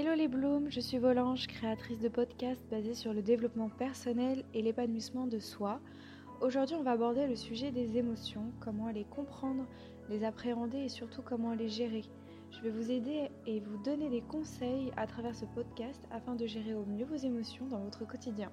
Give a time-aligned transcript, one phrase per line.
[0.00, 4.62] Hello les blooms, je suis Volange, créatrice de podcasts basés sur le développement personnel et
[4.62, 5.80] l'épanouissement de soi.
[6.40, 9.66] Aujourd'hui, on va aborder le sujet des émotions, comment les comprendre,
[10.08, 12.04] les appréhender et surtout comment les gérer.
[12.52, 16.46] Je vais vous aider et vous donner des conseils à travers ce podcast afin de
[16.46, 18.52] gérer au mieux vos émotions dans votre quotidien.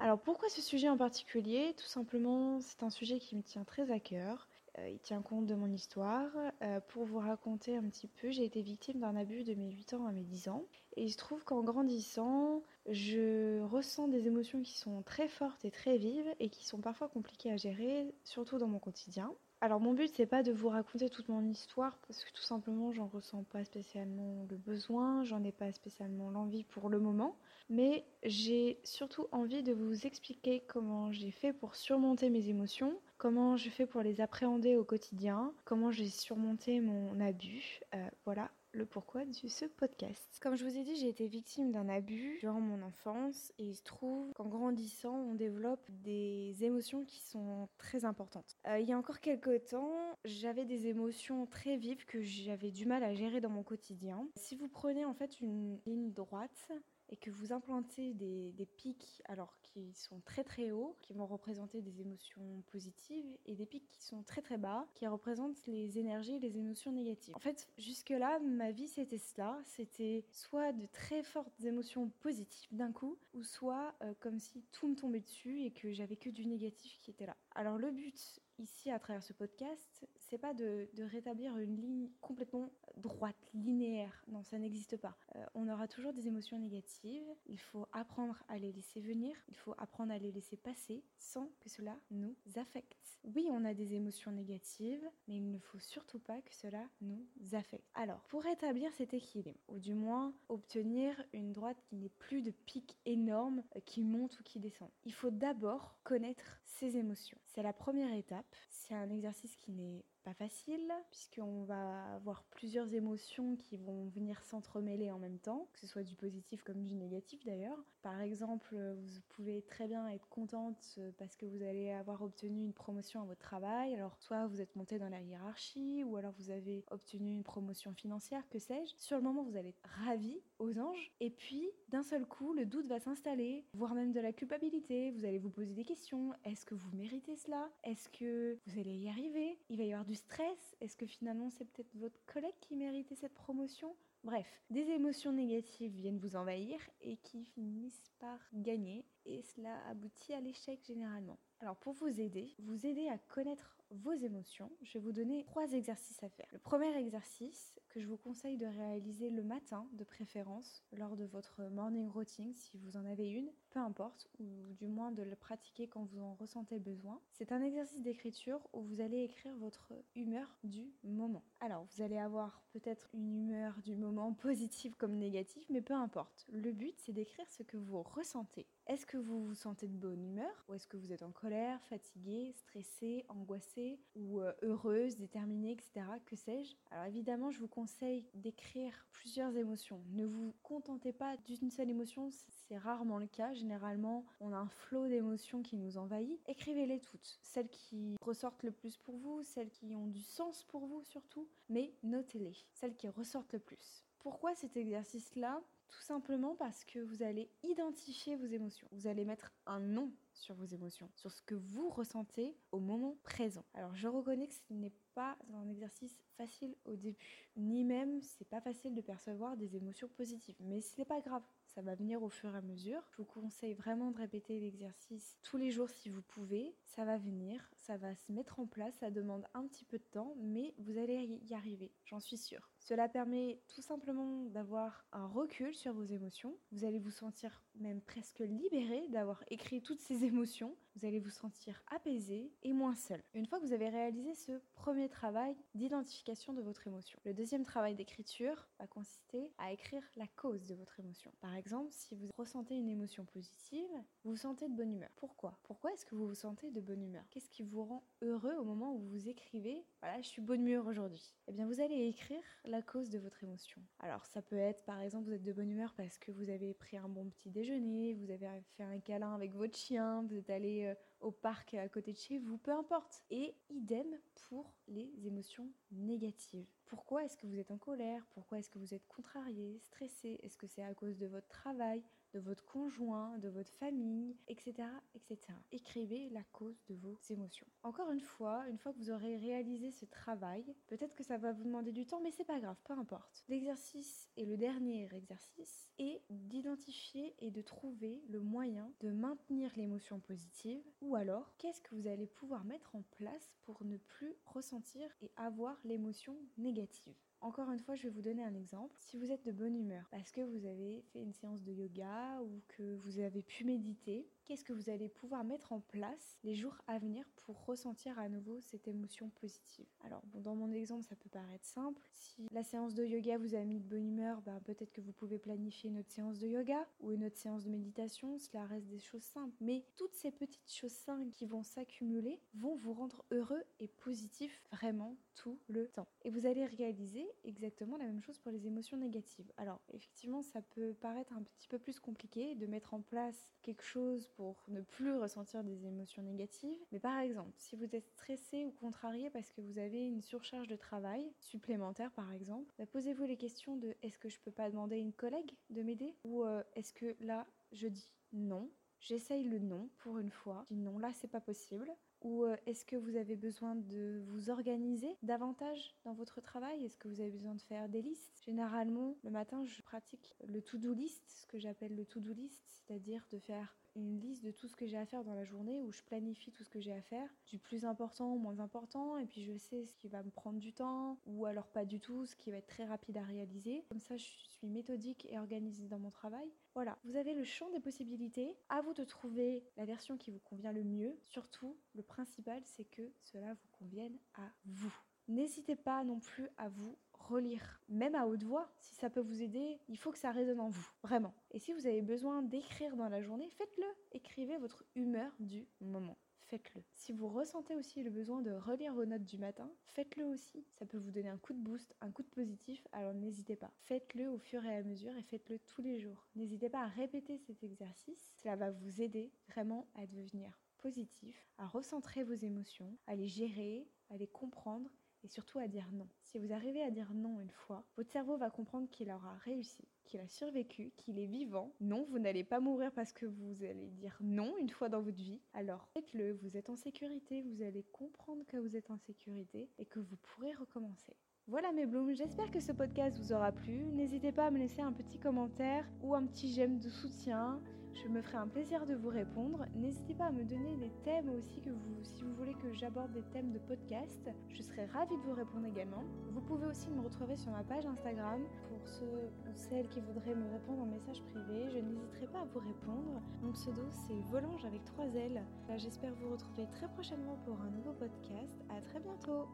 [0.00, 1.72] Alors pourquoi ce sujet en particulier?
[1.76, 4.48] Tout simplement, c'est un sujet qui me tient très à cœur.
[4.78, 6.30] Euh, il tient compte de mon histoire.
[6.62, 9.94] Euh, pour vous raconter un petit peu, j'ai été victime d'un abus de mes 8
[9.94, 10.64] ans à mes 10 ans.
[10.96, 15.70] Et il se trouve qu'en grandissant, je ressens des émotions qui sont très fortes et
[15.70, 19.32] très vives et qui sont parfois compliquées à gérer, surtout dans mon quotidien.
[19.62, 22.92] Alors mon but c'est pas de vous raconter toute mon histoire parce que tout simplement
[22.92, 27.36] j'en ressens pas spécialement le besoin, j'en ai pas spécialement l'envie pour le moment,
[27.68, 33.58] mais j'ai surtout envie de vous expliquer comment j'ai fait pour surmonter mes émotions, comment
[33.58, 38.86] je fais pour les appréhender au quotidien, comment j'ai surmonté mon abus, euh, voilà le
[38.86, 40.38] pourquoi de ce podcast.
[40.40, 43.74] Comme je vous ai dit, j'ai été victime d'un abus durant mon enfance et il
[43.74, 48.56] se trouve qu'en grandissant, on développe des émotions qui sont très importantes.
[48.66, 52.86] Euh, il y a encore quelques temps, j'avais des émotions très vives que j'avais du
[52.86, 54.26] mal à gérer dans mon quotidien.
[54.36, 56.70] Si vous prenez en fait une ligne droite,
[57.10, 61.82] et que vous implantez des, pics alors qui sont très très hauts, qui vont représenter
[61.82, 66.36] des émotions positives, et des pics qui sont très très bas, qui représentent les énergies
[66.36, 67.34] et les émotions négatives.
[67.34, 72.92] En fait, jusque-là, ma vie c'était cela, c'était soit de très fortes émotions positives d'un
[72.92, 76.46] coup, ou soit euh, comme si tout me tombait dessus et que j'avais que du
[76.46, 77.36] négatif qui était là.
[77.54, 82.70] Alors le but ici à travers ce podcast, c'est pas de, rétablir une ligne complètement
[82.96, 84.22] droite, linéaire.
[84.28, 85.16] Non, ça n'existe pas.
[85.34, 87.26] Euh, on aura toujours des émotions négatives.
[87.46, 89.36] Il faut apprendre à les laisser venir.
[89.48, 93.18] Il faut apprendre à les laisser passer sans que cela nous affecte.
[93.24, 97.26] Oui, on a des émotions négatives, mais il ne faut surtout pas que cela nous
[97.52, 97.90] affecte.
[97.94, 102.50] Alors, pour rétablir cet équilibre, ou du moins obtenir une droite qui n'est plus de
[102.50, 107.38] pic énorme euh, qui monte ou qui descend, il faut d'abord connaître ses émotions.
[107.46, 108.56] C'est la première étape.
[108.70, 114.42] C'est un exercice qui n'est pas facile, puisqu'on va avoir plusieurs émotions qui vont venir
[114.44, 117.78] s'entremêler en même temps, que ce soit du positif comme du négatif d'ailleurs.
[118.02, 122.72] Par exemple, vous pouvez très bien être contente parce que vous allez avoir obtenu une
[122.72, 126.50] promotion à votre travail, alors soit vous êtes monté dans la hiérarchie, ou alors vous
[126.50, 128.94] avez obtenu une promotion financière, que sais-je.
[128.96, 132.66] Sur le moment, vous allez être ravi aux anges, et puis d'un seul coup, le
[132.66, 135.10] doute va s'installer, voire même de la culpabilité.
[135.10, 136.32] Vous allez vous poser des questions.
[136.44, 137.68] Est-ce que vous méritez cela?
[137.84, 139.58] Est-ce que vous allez y arriver?
[139.68, 143.14] Il va y avoir du stress Est-ce que finalement c'est peut-être votre collègue qui méritait
[143.14, 143.94] cette promotion?
[144.24, 150.34] Bref, des émotions négatives viennent vous envahir et qui finissent par gagner et cela aboutit
[150.34, 151.38] à l'échec généralement.
[151.60, 155.72] Alors pour vous aider, vous aider à connaître vos émotions, je vais vous donner trois
[155.72, 156.46] exercices à faire.
[156.52, 161.24] Le premier exercice que je vous conseille de réaliser le matin de préférence lors de
[161.24, 165.34] votre morning routine si vous en avez une, peu importe, ou du moins de le
[165.34, 167.20] pratiquer quand vous en ressentez besoin.
[167.32, 171.42] C'est un exercice d'écriture où vous allez écrire votre humeur du moment.
[171.58, 176.46] Alors vous allez avoir peut-être une humeur du moment positive comme négative, mais peu importe.
[176.52, 178.66] Le but c'est d'écrire ce que vous ressentez.
[178.90, 181.80] Est-ce que vous vous sentez de bonne humeur ou est-ce que vous êtes en colère,
[181.84, 186.04] fatigué, stressé, angoissé ou euh, heureuse, déterminée, etc.
[186.26, 186.74] Que sais-je?
[186.90, 190.02] Alors évidemment, je vous conseille d'écrire plusieurs émotions.
[190.10, 193.54] Ne vous contentez pas d'une seule émotion, c'est rarement le cas.
[193.54, 196.40] Généralement, on a un flot d'émotions qui nous envahit.
[196.48, 197.38] Écrivez-les toutes.
[197.42, 201.46] Celles qui ressortent le plus pour vous, celles qui ont du sens pour vous surtout,
[201.68, 202.56] mais notez-les.
[202.72, 204.04] Celles qui ressortent le plus.
[204.18, 205.62] Pourquoi cet exercice-là?
[205.90, 208.88] Tout simplement parce que vous allez identifier vos émotions.
[208.92, 213.16] Vous allez mettre un nom sur vos émotions, sur ce que vous ressentez au moment
[213.22, 213.64] présent.
[213.74, 218.48] Alors je reconnais que ce n'est pas un exercice facile au début, ni même c'est
[218.48, 221.42] pas facile de percevoir des émotions positives, mais ce n'est pas grave.
[221.66, 223.00] Ça va venir au fur et à mesure.
[223.12, 226.74] Je vous conseille vraiment de répéter l'exercice tous les jours si vous pouvez.
[226.84, 230.04] Ça va venir, ça va se mettre en place, ça demande un petit peu de
[230.10, 232.68] temps, mais vous allez y arriver, j'en suis sûre.
[232.80, 236.56] Cela permet tout simplement d'avoir un recul sur vos émotions.
[236.72, 240.29] Vous allez vous sentir même presque libéré d'avoir écrit toutes ces émotions.
[240.32, 243.22] Vous allez vous sentir apaisé et moins seul.
[243.32, 247.64] Une fois que vous avez réalisé ce premier travail d'identification de votre émotion, le deuxième
[247.64, 251.32] travail d'écriture va consister à écrire la cause de votre émotion.
[251.40, 253.90] Par exemple, si vous ressentez une émotion positive,
[254.24, 255.10] vous vous sentez de bonne humeur.
[255.16, 255.58] Pourquoi?
[255.62, 257.24] Pourquoi est-ce que vous vous sentez de bonne humeur?
[257.30, 260.86] Qu'est-ce qui vous rend heureux au moment où vous écrivez Voilà, je suis bonne humeur
[260.86, 261.34] aujourd'hui.
[261.46, 263.80] Eh bien, vous allez écrire la cause de votre émotion.
[264.00, 266.74] Alors, ça peut être, par exemple, vous êtes de bonne humeur parce que vous avez
[266.74, 268.46] pris un bon petit déjeuner déjeuner, vous avez
[268.76, 272.18] fait un câlin avec votre chien, vous êtes allé euh, au parc à côté de
[272.18, 273.22] chez vous, peu importe.
[273.30, 274.18] Et idem
[274.48, 276.66] pour les émotions négatives.
[276.86, 278.26] Pourquoi est-ce que vous êtes en colère?
[278.30, 280.38] Pourquoi est-ce que vous êtes contrarié, stressé?
[280.42, 282.02] Est-ce que c'est à cause de votre travail?
[282.32, 285.38] De votre conjoint, de votre famille, etc., etc.
[285.72, 287.66] Écrivez la cause de vos émotions.
[287.82, 291.52] Encore une fois, une fois que vous aurez réalisé ce travail, peut-être que ça va
[291.52, 293.44] vous demander du temps, mais c'est pas grave, peu importe.
[293.48, 300.20] L'exercice et le dernier exercice est d'identifier et de trouver le moyen de maintenir l'émotion
[300.20, 305.10] positive ou alors qu'est-ce que vous allez pouvoir mettre en place pour ne plus ressentir
[305.20, 307.16] et avoir l'émotion négative.
[307.42, 308.94] Encore une fois, je vais vous donner un exemple.
[308.98, 312.40] Si vous êtes de bonne humeur parce que vous avez fait une séance de yoga
[312.42, 316.56] ou que vous avez pu méditer, qu'est-ce que vous allez pouvoir mettre en place les
[316.56, 319.86] jours à venir pour ressentir à nouveau cette émotion positive?
[320.04, 322.02] Alors, bon, dans mon exemple, ça peut paraître simple.
[322.14, 325.12] Si la séance de yoga vous a mis de bonne humeur, ben, peut-être que vous
[325.12, 328.40] pouvez planifier une autre séance de yoga ou une autre séance de méditation.
[328.40, 329.54] Cela reste des choses simples.
[329.60, 334.64] Mais toutes ces petites choses simples qui vont s'accumuler vont vous rendre heureux et positif
[334.72, 336.08] vraiment tout le temps.
[336.24, 339.52] Et vous allez réaliser exactement la même chose pour les émotions négatives.
[339.56, 343.84] Alors, effectivement, ça peut paraître un petit peu plus compliqué de mettre en place quelque
[343.84, 346.78] chose pour pour ne plus ressentir des émotions négatives.
[346.92, 350.66] Mais par exemple, si vous êtes stressé ou contrarié parce que vous avez une surcharge
[350.66, 354.70] de travail supplémentaire par exemple, bah, posez-vous les questions de est-ce que je peux pas
[354.70, 356.16] demander à une collègue de m'aider?
[356.24, 360.64] Ou euh, est-ce que là je dis non J'essaye le non pour une fois.
[360.70, 361.90] Je dis non, là c'est pas possible.
[362.22, 366.86] Ou euh, est-ce que vous avez besoin de vous organiser davantage dans votre travail?
[366.86, 368.40] Est-ce que vous avez besoin de faire des listes?
[368.46, 373.26] Généralement, le matin, je pratique le to-do list, ce que j'appelle le to-do list, c'est-à-dire
[373.30, 375.90] de faire une liste de tout ce que j'ai à faire dans la journée où
[375.90, 379.26] je planifie tout ce que j'ai à faire, du plus important au moins important, et
[379.26, 382.26] puis je sais ce qui va me prendre du temps, ou alors pas du tout,
[382.26, 383.84] ce qui va être très rapide à réaliser.
[383.88, 386.48] Comme ça, je suis méthodique et organisée dans mon travail.
[386.74, 388.56] Voilà, vous avez le champ des possibilités.
[388.68, 391.16] À vous de trouver la version qui vous convient le mieux.
[391.22, 394.94] Surtout, le principal, c'est que cela vous convienne à vous.
[395.30, 399.42] N'hésitez pas non plus à vous relire, même à haute voix, si ça peut vous
[399.42, 401.32] aider, il faut que ça résonne en vous, vraiment.
[401.52, 403.86] Et si vous avez besoin d'écrire dans la journée, faites-le.
[404.10, 406.18] Écrivez votre humeur du moment
[406.50, 406.82] faites-le.
[406.94, 410.64] Si vous ressentez aussi le besoin de relire vos notes du matin, faites-le aussi.
[410.72, 413.70] Ça peut vous donner un coup de boost, un coup de positif, alors n'hésitez pas.
[413.84, 416.26] Faites-le au fur et à mesure et faites-le tous les jours.
[416.34, 421.68] N'hésitez pas à répéter cet exercice, cela va vous aider vraiment à devenir positif, à
[421.68, 424.90] recentrer vos émotions, à les gérer, à les comprendre
[425.22, 426.08] et surtout à dire non.
[426.22, 429.88] Si vous arrivez à dire non une fois, votre cerveau va comprendre qu'il aura réussi,
[430.04, 431.72] qu'il a survécu, qu'il est vivant.
[431.80, 435.16] Non, vous n'allez pas mourir parce que vous allez dire non une fois dans votre
[435.16, 435.40] vie.
[435.52, 439.86] Alors faites-le, vous êtes en sécurité, vous allez comprendre que vous êtes en sécurité et
[439.86, 441.16] que vous pourrez recommencer.
[441.46, 443.84] Voilà mes blooms, j'espère que ce podcast vous aura plu.
[443.86, 447.60] N'hésitez pas à me laisser un petit commentaire ou un petit j'aime de soutien.
[447.94, 449.66] Je me ferai un plaisir de vous répondre.
[449.74, 453.12] N'hésitez pas à me donner des thèmes aussi que vous, si vous voulez que j'aborde
[453.12, 454.30] des thèmes de podcast.
[454.48, 456.02] Je serai ravie de vous répondre également.
[456.32, 460.34] Vous pouvez aussi me retrouver sur ma page Instagram pour ceux ou celles qui voudraient
[460.34, 461.68] me répondre en message privé.
[461.70, 463.22] Je n'hésiterai pas à vous répondre.
[463.42, 465.44] Mon pseudo c'est Volange avec trois L.
[465.76, 468.62] J'espère vous retrouver très prochainement pour un nouveau podcast.
[468.70, 469.46] À très bientôt.